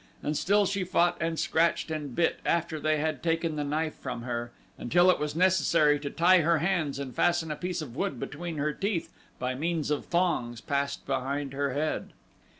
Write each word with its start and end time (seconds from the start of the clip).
And 0.23 0.35
still 0.35 0.65
she 0.65 0.83
fought 0.83 1.15
and 1.21 1.37
scratched 1.37 1.91
and 1.91 2.15
bit 2.15 2.39
after 2.43 2.79
they 2.79 2.97
had 2.97 3.21
taken 3.21 3.55
the 3.55 3.63
knife 3.63 3.93
from 3.93 4.23
her 4.23 4.51
until 4.75 5.11
it 5.11 5.19
was 5.19 5.35
necessary 5.35 5.99
to 5.99 6.09
tie 6.09 6.39
her 6.39 6.57
hands 6.57 6.97
and 6.97 7.13
fasten 7.13 7.51
a 7.51 7.55
piece 7.55 7.83
of 7.83 7.95
wood 7.95 8.19
between 8.19 8.57
her 8.57 8.73
teeth 8.73 9.13
by 9.37 9.53
means 9.53 9.91
of 9.91 10.05
thongs 10.07 10.59
passed 10.59 11.05
behind 11.05 11.53
her 11.53 11.73
head. 11.73 12.13